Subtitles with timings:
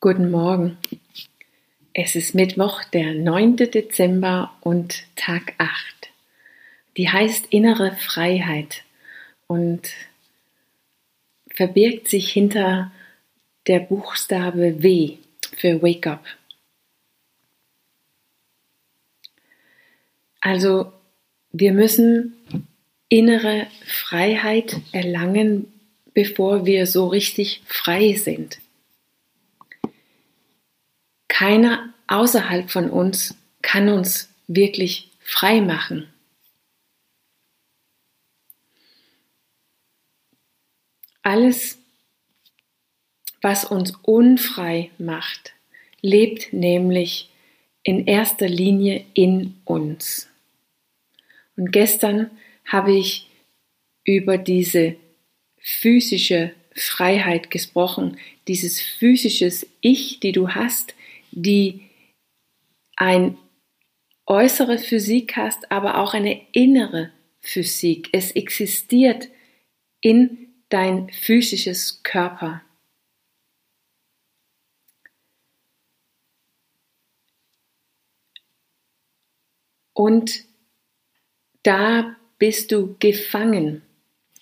[0.00, 0.78] Guten Morgen.
[1.92, 3.56] Es ist Mittwoch, der 9.
[3.56, 5.72] Dezember und Tag 8.
[6.96, 8.84] Die heißt innere Freiheit
[9.48, 9.90] und
[11.50, 12.92] verbirgt sich hinter
[13.66, 15.16] der Buchstabe W
[15.56, 16.24] für Wake Up.
[20.40, 20.92] Also
[21.50, 22.36] wir müssen
[23.08, 25.72] innere Freiheit erlangen,
[26.14, 28.60] bevor wir so richtig frei sind.
[31.38, 36.12] Keiner außerhalb von uns kann uns wirklich frei machen.
[41.22, 41.78] Alles,
[43.40, 45.52] was uns unfrei macht,
[46.00, 47.30] lebt nämlich
[47.84, 50.28] in erster Linie in uns.
[51.56, 52.32] Und gestern
[52.64, 53.30] habe ich
[54.02, 54.96] über diese
[55.60, 58.18] physische Freiheit gesprochen,
[58.48, 60.96] dieses physisches Ich, die du hast,
[61.30, 61.88] die
[62.96, 63.38] ein
[64.26, 68.08] äußere Physik hast, aber auch eine innere Physik.
[68.12, 69.28] Es existiert
[70.00, 72.62] in dein physisches Körper.
[79.94, 80.44] Und
[81.64, 83.82] da bist du gefangen.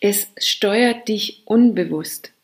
[0.00, 2.35] Es steuert dich unbewusst.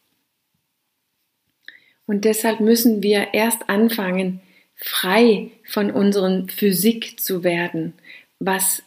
[2.12, 4.42] Und deshalb müssen wir erst anfangen,
[4.74, 7.94] frei von unseren Physik zu werden,
[8.38, 8.82] was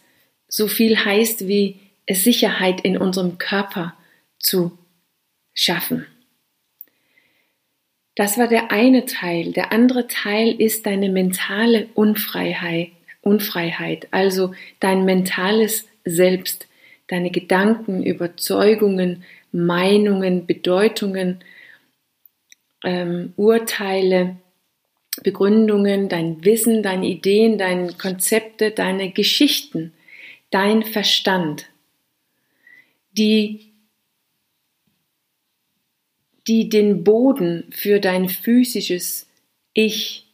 [0.48, 3.95] so viel heißt wie Sicherheit in unserem Körper
[4.38, 4.78] zu
[5.56, 6.06] schaffen.
[8.14, 9.54] Das war der eine Teil.
[9.54, 16.67] Der andere Teil ist deine mentale Unfreiheit, Unfreiheit, also dein mentales Selbst,
[17.08, 21.39] deine Gedanken, Überzeugungen, Meinungen, Bedeutungen,
[22.86, 24.38] ähm, Urteile,
[25.23, 29.94] Begründungen, dein Wissen, deine Ideen, deine Konzepte, deine Geschichten,
[30.52, 31.67] dein Verstand,
[33.11, 33.71] die,
[36.48, 39.27] die den Boden für dein physisches
[39.73, 40.27] Ich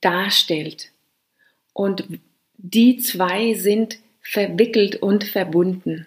[0.00, 0.90] darstellt.
[1.72, 2.04] Und
[2.56, 6.06] die zwei sind verwickelt und verbunden.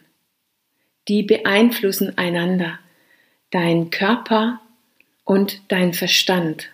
[1.07, 2.79] Die beeinflussen einander
[3.51, 4.59] dein Körper
[5.23, 6.69] und dein Verstand,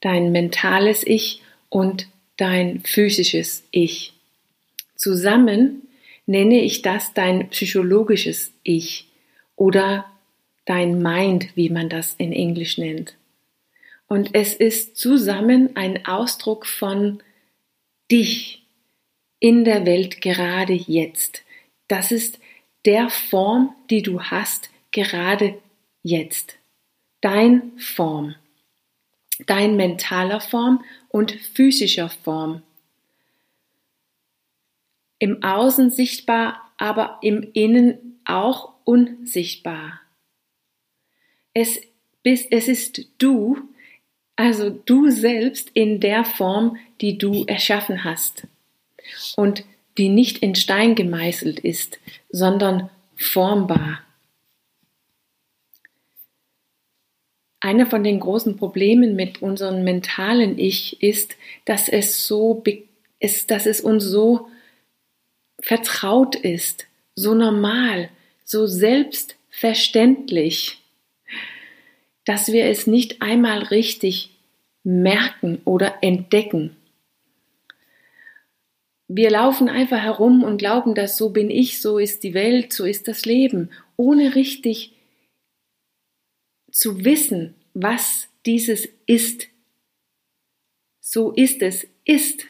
[0.00, 4.12] dein mentales Ich und dein physisches Ich.
[4.96, 5.82] Zusammen
[6.26, 9.06] nenne ich das dein psychologisches Ich
[9.54, 10.04] oder
[10.64, 13.14] dein Mind, wie man das in Englisch nennt.
[14.08, 17.22] Und es ist zusammen ein Ausdruck von
[18.10, 18.62] dich
[19.40, 21.42] in der Welt gerade jetzt.
[21.88, 22.38] Das ist
[22.84, 25.60] der Form, die du hast, gerade
[26.02, 26.56] jetzt.
[27.20, 28.34] Dein Form.
[29.46, 32.62] Dein mentaler Form und physischer Form.
[35.18, 40.00] Im Außen sichtbar, aber im Innen auch unsichtbar.
[41.52, 41.80] Es,
[42.22, 43.58] bist, es ist du,
[44.36, 48.46] also du selbst in der Form, die du erschaffen hast
[49.36, 49.64] und
[49.98, 51.98] die nicht in Stein gemeißelt ist,
[52.30, 54.05] sondern formbar.
[57.66, 61.34] Einer von den großen Problemen mit unserem mentalen Ich ist,
[61.64, 62.62] dass es so
[63.18, 64.46] ist, dass es uns so
[65.58, 68.08] vertraut ist, so normal,
[68.44, 70.78] so selbstverständlich,
[72.24, 74.30] dass wir es nicht einmal richtig
[74.84, 76.76] merken oder entdecken.
[79.08, 82.84] Wir laufen einfach herum und glauben, dass so bin ich, so ist die Welt, so
[82.84, 84.92] ist das Leben, ohne richtig
[86.76, 89.48] zu wissen, was dieses ist.
[91.00, 92.44] So ist es, ist.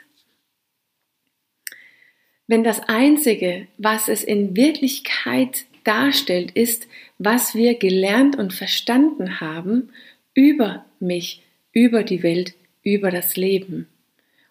[2.49, 6.89] Wenn das Einzige, was es in Wirklichkeit darstellt, ist,
[7.19, 9.91] was wir gelernt und verstanden haben
[10.35, 13.87] über mich, über die Welt, über das Leben.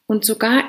[0.08, 0.64] Und sogar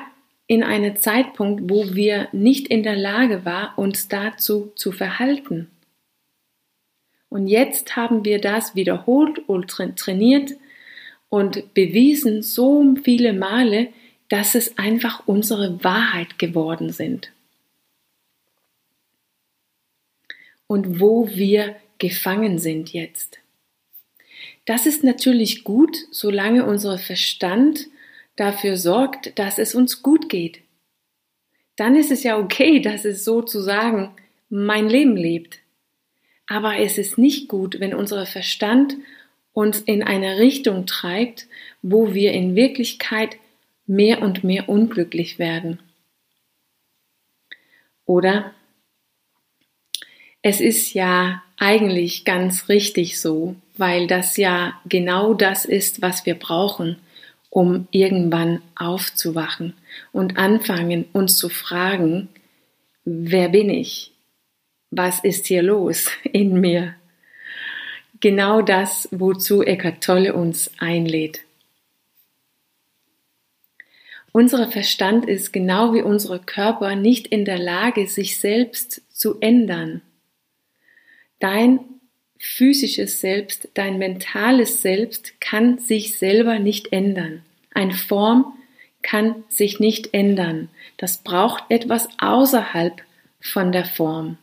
[0.47, 5.69] in einem Zeitpunkt, wo wir nicht in der Lage waren, uns dazu zu verhalten.
[7.29, 10.53] Und jetzt haben wir das wiederholt und trainiert
[11.29, 13.89] und bewiesen so viele Male,
[14.29, 17.31] dass es einfach unsere Wahrheit geworden sind.
[20.67, 23.39] Und wo wir gefangen sind jetzt.
[24.65, 27.87] Das ist natürlich gut, solange unser Verstand
[28.35, 30.61] dafür sorgt, dass es uns gut geht.
[31.77, 34.11] Dann ist es ja okay, dass es sozusagen
[34.49, 35.59] mein Leben lebt.
[36.47, 38.95] Aber es ist nicht gut, wenn unser Verstand
[39.53, 41.47] uns in eine Richtung treibt,
[41.81, 43.37] wo wir in Wirklichkeit
[43.85, 45.79] mehr und mehr unglücklich werden.
[48.05, 48.53] Oder
[50.41, 56.35] es ist ja eigentlich ganz richtig so, weil das ja genau das ist, was wir
[56.35, 56.97] brauchen,
[57.49, 59.73] um irgendwann aufzuwachen
[60.11, 62.29] und anfangen, uns zu fragen,
[63.03, 64.11] wer bin ich?
[64.97, 66.95] Was ist hier los in mir?
[68.19, 71.41] Genau das, wozu Eckhart Tolle uns einlädt.
[74.31, 80.01] Unser Verstand ist genau wie unsere Körper nicht in der Lage, sich selbst zu ändern.
[81.39, 81.79] Dein
[82.39, 87.43] physisches Selbst, dein mentales Selbst kann sich selber nicht ändern.
[87.71, 88.51] Eine Form
[89.03, 90.69] kann sich nicht ändern.
[90.97, 93.03] Das braucht etwas außerhalb
[93.39, 94.39] von der Form.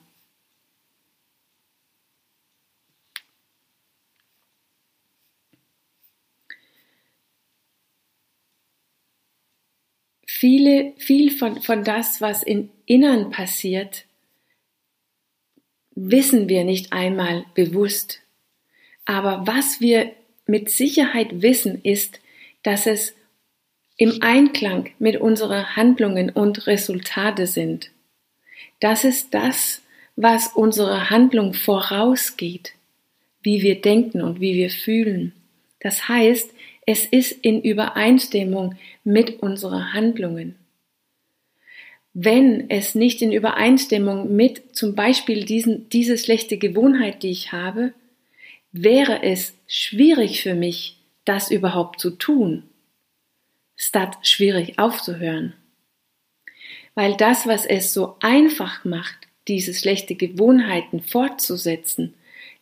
[10.45, 14.05] Viele, viel von, von das, was im Innern passiert,
[15.95, 18.21] wissen wir nicht einmal bewusst.
[19.07, 20.13] Aber was wir
[20.45, 22.21] mit Sicherheit wissen, ist,
[22.63, 23.15] dass es
[23.97, 27.91] im Einklang mit unseren Handlungen und Resultate sind.
[28.81, 29.81] Das ist das,
[30.15, 32.75] was unsere Handlung vorausgeht,
[33.41, 35.33] wie wir denken und wie wir fühlen.
[35.81, 36.51] Das heißt,
[36.87, 40.57] es ist in Übereinstimmung mit unseren Handlungen.
[42.13, 47.93] Wenn es nicht in Übereinstimmung mit zum Beispiel diesen, diese schlechte Gewohnheit, die ich habe,
[48.71, 52.65] wäre es schwierig für mich, das überhaupt zu tun,
[53.77, 55.55] statt schwierig aufzuhören.
[56.95, 59.17] Weil das, was es so einfach macht,
[59.49, 62.15] diese schlechte Gewohnheiten fortzusetzen,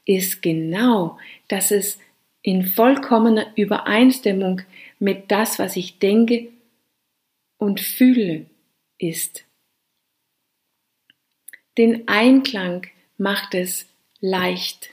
[0.04, 1.98] ist genau, dass es
[2.42, 4.62] in vollkommener Übereinstimmung
[4.98, 6.48] mit das, was ich denke
[7.56, 8.46] und fühle,
[8.98, 9.44] ist.
[11.78, 12.86] Den Einklang
[13.16, 13.86] macht es
[14.20, 14.90] leicht.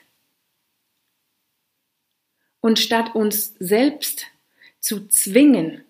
[2.62, 4.28] Und statt uns selbst
[4.80, 5.84] zu zwingen,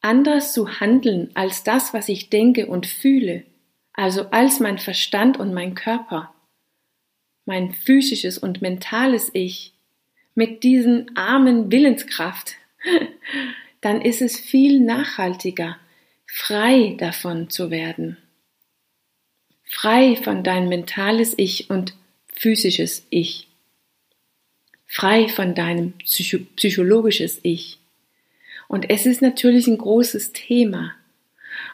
[0.00, 3.44] anders zu handeln als das, was ich denke und fühle,
[3.92, 6.34] also als mein Verstand und mein Körper,
[7.46, 9.73] mein physisches und mentales Ich,
[10.34, 12.56] mit diesen armen Willenskraft,
[13.80, 15.76] dann ist es viel nachhaltiger,
[16.26, 18.16] frei davon zu werden.
[19.64, 21.94] Frei von dein mentales Ich und
[22.32, 23.48] physisches Ich.
[24.86, 27.78] Frei von deinem psycho psychologisches Ich.
[28.68, 30.92] Und es ist natürlich ein großes Thema.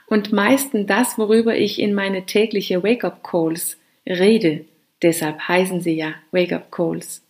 [0.06, 4.64] Und meistens das, worüber ich in meine tägliche Wake-up Calls rede.
[5.02, 7.22] Deshalb heißen sie ja Wake-up Calls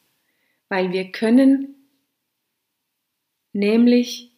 [0.71, 1.75] weil wir können
[3.53, 4.31] nämlich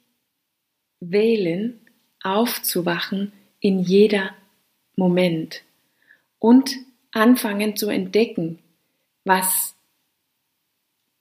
[0.99, 1.79] wählen,
[2.23, 4.34] aufzuwachen in jeder
[4.96, 5.62] Moment
[6.38, 6.75] und
[7.12, 8.58] anfangen zu entdecken,
[9.25, 9.75] was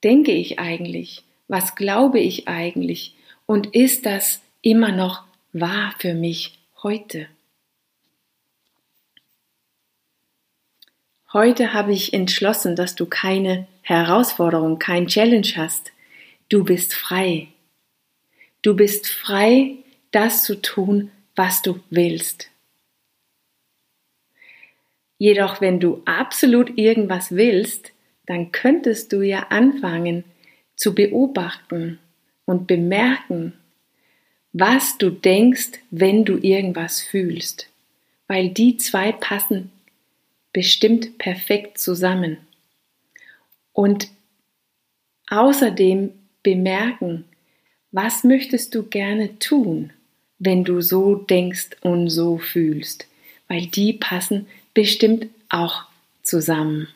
[0.04, 3.16] denke ich eigentlich, was glaube ich eigentlich
[3.46, 7.28] und ist das immer noch wahr für mich heute?
[11.34, 15.92] Heute habe ich entschlossen, dass du keine Herausforderung, kein Challenge hast.
[16.50, 17.48] Du bist frei.
[18.62, 19.76] Du bist frei,
[20.12, 22.50] das zu tun, was du willst.
[25.18, 27.92] Jedoch, wenn du absolut irgendwas willst,
[28.26, 30.24] dann könntest du ja anfangen
[30.76, 32.00] zu beobachten
[32.46, 33.54] und bemerken,
[34.54, 37.70] was du denkst, wenn du irgendwas fühlst,
[38.28, 39.72] weil die zwei passen
[40.54, 42.38] bestimmt perfekt zusammen.
[43.74, 44.10] Und
[45.30, 46.12] außerdem
[46.44, 47.26] bemerken,
[47.92, 49.92] was möchtest du gerne tun,
[50.40, 53.08] wenn du so denkst und so fühlst,
[53.48, 55.84] weil die passen bestimmt auch
[56.24, 56.88] zusammen.